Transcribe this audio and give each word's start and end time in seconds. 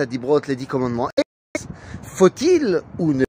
à 0.00 0.06
Dibrot, 0.06 0.40
les 0.48 0.56
dix 0.56 0.66
commandements, 0.66 1.08
faut-il 2.02 2.82
ou 2.98 3.12
ne 3.12 3.24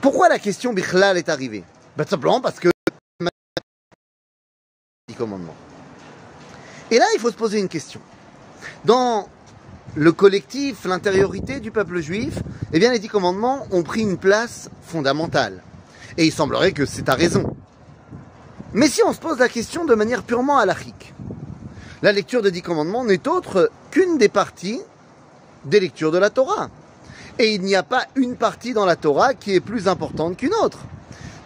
Pourquoi 0.00 0.28
la 0.28 0.38
question 0.38 0.72
Bichlal 0.72 1.16
est 1.16 1.28
arrivée? 1.28 1.64
Ben, 1.96 2.06
simplement 2.06 2.40
parce 2.40 2.58
que 2.60 2.68
dix 5.08 5.14
commandements. 5.14 5.54
Et 6.90 6.98
là, 6.98 7.04
il 7.14 7.20
faut 7.20 7.30
se 7.30 7.36
poser 7.36 7.58
une 7.58 7.68
question. 7.68 8.00
Dans 8.84 9.28
le 9.94 10.12
collectif, 10.12 10.84
l'intériorité 10.84 11.60
du 11.60 11.70
peuple 11.70 12.00
juif, 12.00 12.38
eh 12.72 12.78
bien, 12.78 12.92
les 12.92 12.98
dix 12.98 13.08
commandements 13.08 13.66
ont 13.70 13.82
pris 13.82 14.02
une 14.02 14.18
place 14.18 14.70
fondamentale. 14.82 15.62
Et 16.16 16.24
il 16.26 16.32
semblerait 16.32 16.72
que 16.72 16.86
c'est 16.86 17.08
à 17.08 17.14
raison. 17.14 17.56
Mais 18.72 18.88
si 18.88 19.02
on 19.02 19.12
se 19.12 19.18
pose 19.18 19.38
la 19.38 19.48
question 19.48 19.84
de 19.84 19.94
manière 19.94 20.22
purement 20.22 20.58
halachique, 20.58 21.14
la 22.02 22.12
lecture 22.12 22.42
des 22.42 22.50
dix 22.50 22.62
commandements 22.62 23.04
n'est 23.04 23.26
autre 23.26 23.70
des 24.18 24.28
parties 24.28 24.80
des 25.64 25.80
lectures 25.80 26.12
de 26.12 26.18
la 26.18 26.30
Torah. 26.30 26.70
Et 27.38 27.54
il 27.54 27.62
n'y 27.62 27.76
a 27.76 27.82
pas 27.82 28.04
une 28.16 28.36
partie 28.36 28.72
dans 28.72 28.86
la 28.86 28.96
Torah 28.96 29.34
qui 29.34 29.54
est 29.54 29.60
plus 29.60 29.88
importante 29.88 30.36
qu'une 30.36 30.54
autre. 30.54 30.80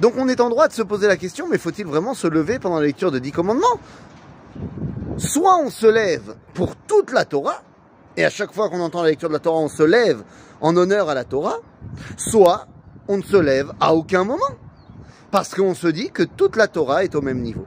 Donc 0.00 0.14
on 0.16 0.28
est 0.28 0.40
en 0.40 0.48
droit 0.48 0.68
de 0.68 0.72
se 0.72 0.82
poser 0.82 1.06
la 1.06 1.16
question, 1.16 1.46
mais 1.48 1.58
faut-il 1.58 1.86
vraiment 1.86 2.14
se 2.14 2.26
lever 2.26 2.58
pendant 2.58 2.78
la 2.78 2.86
lecture 2.86 3.10
des 3.10 3.20
dix 3.20 3.32
commandements? 3.32 3.78
Soit 5.16 5.58
on 5.58 5.70
se 5.70 5.86
lève 5.86 6.34
pour 6.54 6.76
toute 6.76 7.12
la 7.12 7.24
Torah, 7.24 7.62
et 8.16 8.24
à 8.24 8.30
chaque 8.30 8.52
fois 8.52 8.68
qu'on 8.68 8.80
entend 8.80 9.02
la 9.02 9.10
lecture 9.10 9.28
de 9.28 9.34
la 9.34 9.38
Torah, 9.38 9.60
on 9.60 9.68
se 9.68 9.82
lève 9.82 10.22
en 10.60 10.76
honneur 10.76 11.08
à 11.08 11.14
la 11.14 11.24
Torah, 11.24 11.58
soit 12.16 12.66
on 13.08 13.18
ne 13.18 13.22
se 13.22 13.36
lève 13.36 13.72
à 13.80 13.94
aucun 13.94 14.24
moment, 14.24 14.42
parce 15.30 15.54
qu'on 15.54 15.74
se 15.74 15.88
dit 15.88 16.10
que 16.10 16.22
toute 16.22 16.56
la 16.56 16.68
Torah 16.68 17.04
est 17.04 17.14
au 17.14 17.22
même 17.22 17.40
niveau. 17.40 17.66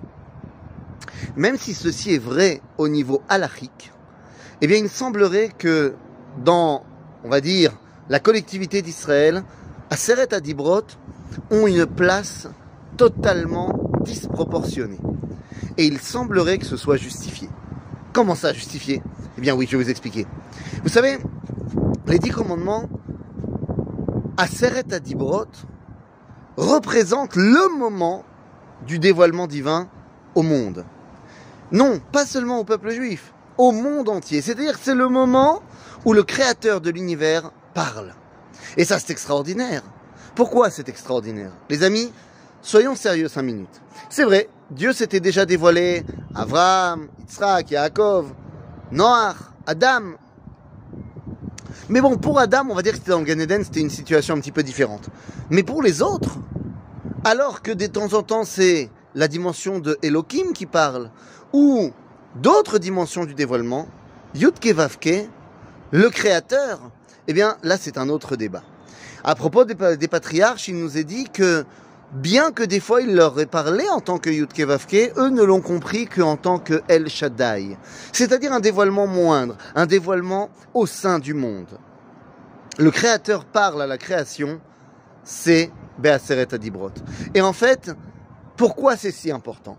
Même 1.35 1.57
si 1.57 1.73
ceci 1.73 2.15
est 2.15 2.19
vrai 2.19 2.61
au 2.77 2.87
niveau 2.87 3.21
halachique, 3.29 3.91
eh 4.65 4.67
bien 4.67 4.77
il 4.77 4.89
semblerait 4.89 5.51
que 5.55 5.93
dans, 6.43 6.81
on 7.23 7.29
va 7.29 7.39
dire, 7.39 7.71
la 8.09 8.19
collectivité 8.19 8.81
d'Israël, 8.81 9.43
Aseret 9.91 10.33
Adibrot 10.33 10.81
ont 11.51 11.67
une 11.67 11.85
place 11.85 12.49
totalement 12.97 13.91
disproportionnée. 14.01 14.97
Et 15.77 15.85
il 15.85 15.99
semblerait 15.99 16.57
que 16.57 16.65
ce 16.65 16.77
soit 16.77 16.97
justifié. 16.97 17.47
Comment 18.11 18.33
ça 18.33 18.53
justifié? 18.53 19.03
Eh 19.37 19.41
bien 19.41 19.53
oui, 19.53 19.67
je 19.69 19.77
vais 19.77 19.83
vous 19.83 19.89
expliquer. 19.91 20.25
Vous 20.81 20.89
savez, 20.89 21.19
les 22.07 22.17
dix 22.17 22.31
commandements, 22.31 22.89
Aseret 24.35 24.91
Adibrot, 24.91 25.45
représentent 26.57 27.35
le 27.35 27.77
moment 27.77 28.23
du 28.87 28.97
dévoilement 28.97 29.45
divin 29.45 29.89
au 30.33 30.41
monde. 30.41 30.85
Non, 31.71 32.01
pas 32.11 32.25
seulement 32.25 32.57
au 32.57 32.63
peuple 32.63 32.89
juif, 32.89 33.31
au 33.57 33.71
monde 33.71 34.09
entier. 34.09 34.41
C'est-à-dire 34.41 34.77
c'est 34.81 34.95
le 34.95 35.07
moment 35.07 35.61
où 36.05 36.13
le 36.13 36.23
créateur 36.23 36.81
de 36.81 36.89
l'univers 36.89 37.51
parle. 37.73 38.13
Et 38.77 38.85
ça, 38.85 38.99
c'est 38.99 39.11
extraordinaire. 39.11 39.83
Pourquoi 40.35 40.69
c'est 40.69 40.89
extraordinaire? 40.89 41.51
Les 41.69 41.83
amis, 41.83 42.11
soyons 42.61 42.95
sérieux 42.95 43.27
cinq 43.27 43.43
minutes. 43.43 43.81
C'est 44.09 44.23
vrai, 44.23 44.49
Dieu 44.69 44.93
s'était 44.93 45.19
déjà 45.19 45.45
dévoilé 45.45 46.03
à 46.33 46.41
Abraham, 46.41 47.07
Yitzhak, 47.19 47.71
Yaakov, 47.71 48.33
Noach, 48.91 49.37
Adam. 49.65 50.15
Mais 51.89 52.01
bon, 52.01 52.17
pour 52.17 52.39
Adam, 52.39 52.67
on 52.69 52.75
va 52.75 52.81
dire 52.81 52.93
que 52.93 52.97
c'était 52.97 53.11
dans 53.11 53.19
le 53.19 53.25
Gan 53.25 53.39
Eden, 53.39 53.63
c'était 53.63 53.81
une 53.81 53.89
situation 53.89 54.35
un 54.35 54.39
petit 54.39 54.51
peu 54.51 54.63
différente. 54.63 55.09
Mais 55.49 55.63
pour 55.63 55.81
les 55.81 56.01
autres, 56.01 56.37
alors 57.23 57.61
que 57.61 57.71
de 57.71 57.85
temps 57.87 58.13
en 58.13 58.23
temps 58.23 58.43
c'est 58.43 58.89
la 59.13 59.27
dimension 59.27 59.79
de 59.79 59.97
Elohim 60.01 60.53
qui 60.53 60.65
parle, 60.65 61.11
ou 61.53 61.91
d'autres 62.35 62.77
dimensions 62.77 63.25
du 63.25 63.33
dévoilement, 63.33 63.87
Yudke 64.33 64.67
Vavke, 64.67 65.29
le 65.91 66.09
créateur, 66.09 66.91
eh 67.27 67.33
bien 67.33 67.57
là 67.63 67.77
c'est 67.77 67.97
un 67.97 68.09
autre 68.09 68.35
débat. 68.35 68.63
À 69.23 69.33
propos 69.33 69.65
des, 69.65 69.75
patriarches, 70.07 70.67
il 70.67 70.77
nous 70.77 70.97
est 70.97 71.03
dit 71.03 71.25
que 71.25 71.65
bien 72.13 72.51
que 72.51 72.63
des 72.63 72.79
fois 72.79 73.01
il 73.01 73.15
leur 73.15 73.39
ait 73.39 73.47
parlé 73.47 73.83
en 73.89 73.99
tant 73.99 74.19
que 74.19 74.29
Yudke 74.29 74.61
Vavke, 74.61 75.13
eux 75.17 75.29
ne 75.29 75.41
l'ont 75.41 75.61
compris 75.61 76.05
qu'en 76.05 76.37
tant 76.37 76.59
que 76.59 76.83
El 76.87 77.09
Shaddai. 77.09 77.77
C'est-à-dire 78.11 78.53
un 78.53 78.59
dévoilement 78.59 79.07
moindre, 79.07 79.57
un 79.73 79.87
dévoilement 79.87 80.49
au 80.73 80.85
sein 80.85 81.17
du 81.17 81.33
monde. 81.33 81.79
Le 82.77 82.91
créateur 82.91 83.45
parle 83.45 83.81
à 83.81 83.87
la 83.87 83.97
création, 83.97 84.59
c'est 85.23 85.71
Be'aseret 85.97 86.53
Adibrot. 86.53 86.91
Et 87.33 87.41
en 87.41 87.53
fait, 87.53 87.95
pourquoi 88.57 88.97
c'est 88.97 89.11
si 89.11 89.31
important? 89.31 89.77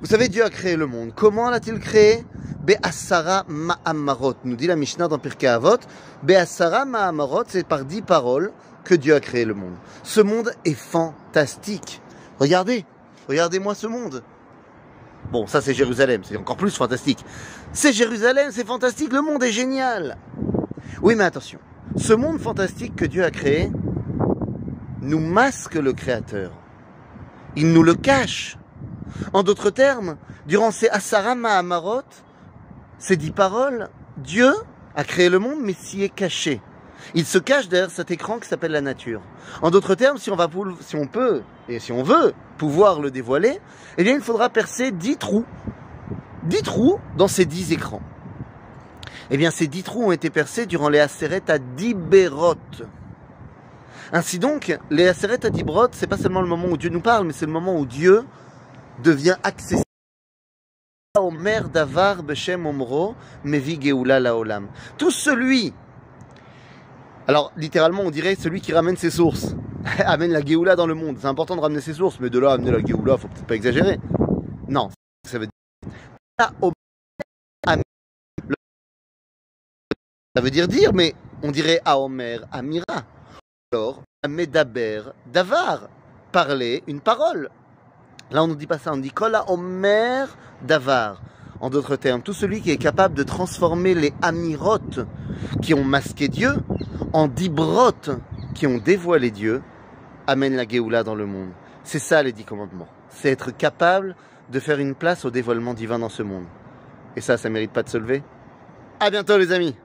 Vous 0.00 0.06
savez, 0.06 0.28
Dieu 0.28 0.44
a 0.44 0.50
créé 0.50 0.76
le 0.76 0.86
monde. 0.86 1.12
Comment 1.14 1.50
l'a-t-il 1.50 1.78
créé? 1.78 2.24
Be'asara 2.64 3.44
ma'amarot. 3.48 4.34
Nous 4.44 4.56
dit 4.56 4.66
la 4.66 4.76
Mishnah 4.76 5.08
dans 5.08 5.18
Pirkei 5.18 5.48
Avot. 5.48 5.78
Be'asara 6.22 6.84
ma'amarot, 6.84 7.44
c'est 7.46 7.66
par 7.66 7.84
dix 7.84 8.02
paroles 8.02 8.52
que 8.84 8.94
Dieu 8.94 9.14
a 9.14 9.20
créé 9.20 9.44
le 9.44 9.54
monde. 9.54 9.74
Ce 10.02 10.20
monde 10.20 10.52
est 10.64 10.74
fantastique. 10.74 12.00
Regardez, 12.38 12.84
regardez-moi 13.28 13.74
ce 13.74 13.86
monde. 13.86 14.22
Bon, 15.32 15.46
ça 15.46 15.60
c'est 15.60 15.74
Jérusalem, 15.74 16.22
c'est 16.24 16.36
encore 16.36 16.56
plus 16.56 16.74
fantastique. 16.74 17.24
C'est 17.72 17.92
Jérusalem, 17.92 18.50
c'est 18.50 18.66
fantastique, 18.66 19.12
le 19.12 19.22
monde 19.22 19.42
est 19.42 19.52
génial. 19.52 20.18
Oui, 21.00 21.14
mais 21.16 21.24
attention, 21.24 21.58
ce 21.96 22.12
monde 22.12 22.38
fantastique 22.38 22.94
que 22.94 23.04
Dieu 23.04 23.24
a 23.24 23.30
créé 23.30 23.70
nous 25.04 25.20
masque 25.20 25.74
le 25.74 25.92
Créateur. 25.92 26.50
Il 27.56 27.72
nous 27.72 27.82
le 27.82 27.94
cache. 27.94 28.56
En 29.32 29.42
d'autres 29.42 29.70
termes, 29.70 30.16
durant 30.46 30.70
ces 30.70 30.88
Asara 30.88 31.34
Mahamarot, 31.34 32.02
ces 32.98 33.16
dix 33.16 33.30
paroles, 33.30 33.88
Dieu 34.16 34.52
a 34.94 35.04
créé 35.04 35.28
le 35.28 35.38
monde, 35.38 35.58
mais 35.60 35.74
s'y 35.74 36.02
est 36.02 36.08
caché. 36.08 36.60
Il 37.14 37.26
se 37.26 37.38
cache 37.38 37.68
derrière 37.68 37.90
cet 37.90 38.10
écran 38.10 38.38
qui 38.38 38.48
s'appelle 38.48 38.72
la 38.72 38.80
nature. 38.80 39.20
En 39.62 39.70
d'autres 39.70 39.94
termes, 39.94 40.16
si 40.16 40.30
on, 40.30 40.36
va, 40.36 40.48
si 40.80 40.96
on 40.96 41.06
peut, 41.06 41.42
et 41.68 41.78
si 41.78 41.92
on 41.92 42.02
veut 42.02 42.32
pouvoir 42.56 43.00
le 43.00 43.10
dévoiler, 43.10 43.60
eh 43.98 44.04
bien, 44.04 44.14
il 44.14 44.20
faudra 44.20 44.48
percer 44.48 44.90
dix 44.90 45.16
trous. 45.16 45.44
Dix 46.44 46.62
trous 46.62 46.98
dans 47.16 47.28
ces 47.28 47.44
dix 47.44 47.72
écrans. 47.72 48.02
Eh 49.30 49.36
bien, 49.36 49.50
ces 49.50 49.66
dix 49.66 49.82
trous 49.82 50.04
ont 50.04 50.12
été 50.12 50.30
percés 50.30 50.66
durant 50.66 50.88
les 50.88 51.00
Aseret 51.00 51.50
à 51.50 51.58
Diberot. 51.58 52.56
Ainsi 54.12 54.38
donc, 54.38 54.78
les 54.90 55.08
Aseret 55.08 55.44
à 55.44 55.50
Dibrot, 55.50 55.88
c'est 55.92 56.06
pas 56.06 56.18
seulement 56.18 56.42
le 56.42 56.48
moment 56.48 56.68
où 56.68 56.76
Dieu 56.76 56.90
nous 56.90 57.00
parle, 57.00 57.26
mais 57.26 57.32
c'est 57.32 57.46
le 57.46 57.52
moment 57.52 57.78
où 57.78 57.86
Dieu 57.86 58.24
devient 59.02 59.36
accessible. 59.42 59.82
Omer 61.16 61.68
Davar 61.68 62.22
Beshem 62.22 62.66
Omro 62.66 63.14
Mevi 63.44 63.80
Geoula 63.80 64.18
Laolam. 64.18 64.68
Tout 64.98 65.10
celui 65.10 65.72
alors, 67.26 67.52
littéralement, 67.56 68.02
on 68.02 68.10
dirait 68.10 68.34
celui 68.34 68.60
qui 68.60 68.74
ramène 68.74 68.96
ses 68.96 69.10
sources. 69.10 69.54
amène 70.04 70.30
la 70.30 70.44
Géoula 70.44 70.76
dans 70.76 70.86
le 70.86 70.94
monde. 70.94 71.16
C'est 71.18 71.26
important 71.26 71.56
de 71.56 71.60
ramener 71.60 71.80
ses 71.80 71.94
sources, 71.94 72.20
mais 72.20 72.28
de 72.28 72.38
là 72.38 72.52
amener 72.52 72.70
la 72.70 72.84
Géoula, 72.84 73.16
faut 73.16 73.28
peut-être 73.28 73.46
pas 73.46 73.54
exagérer. 73.54 73.98
Non, 74.68 74.90
ça 75.26 75.38
veut 75.38 75.46
dire. 75.46 76.50
Ça 80.36 80.40
veut 80.42 80.50
dire 80.50 80.66
dire, 80.66 80.92
mais 80.92 81.14
on 81.42 81.50
dirait 81.50 81.80
Aomer 81.84 82.40
Amira. 82.50 83.04
Alors, 83.72 84.02
Medaber 84.28 85.02
Davar. 85.32 85.88
Parler 86.32 86.82
une 86.88 87.00
parole. 87.00 87.48
Là, 88.30 88.42
on 88.42 88.48
ne 88.48 88.54
dit 88.54 88.66
pas 88.66 88.78
ça, 88.78 88.92
on 88.92 88.96
dit 88.96 89.10
Kola 89.10 89.50
Omer 89.50 90.28
Davar. 90.62 91.20
En 91.60 91.70
d'autres 91.70 91.96
termes, 91.96 92.20
tout 92.20 92.32
celui 92.32 92.60
qui 92.60 92.70
est 92.70 92.76
capable 92.76 93.14
de 93.14 93.22
transformer 93.22 93.94
les 93.94 94.12
amirotes 94.22 95.00
qui 95.62 95.72
ont 95.72 95.84
masqué 95.84 96.28
Dieu 96.28 96.52
en 97.12 97.28
dibrotes 97.28 98.10
qui 98.54 98.66
ont 98.66 98.78
dévoilé 98.78 99.30
Dieu, 99.30 99.62
amène 100.26 100.56
la 100.56 100.66
Géoula 100.66 101.04
dans 101.04 101.14
le 101.14 101.26
monde. 101.26 101.50
C'est 101.84 101.98
ça 101.98 102.22
les 102.22 102.32
dix 102.32 102.44
commandements. 102.44 102.88
C'est 103.08 103.30
être 103.30 103.50
capable 103.50 104.16
de 104.50 104.60
faire 104.60 104.78
une 104.78 104.94
place 104.94 105.24
au 105.24 105.30
dévoilement 105.30 105.74
divin 105.74 105.98
dans 105.98 106.08
ce 106.08 106.22
monde. 106.22 106.44
Et 107.16 107.20
ça, 107.20 107.36
ça 107.36 107.48
mérite 107.48 107.72
pas 107.72 107.82
de 107.82 107.88
se 107.88 107.98
lever 107.98 108.22
À 109.00 109.10
bientôt 109.10 109.38
les 109.38 109.52
amis 109.52 109.76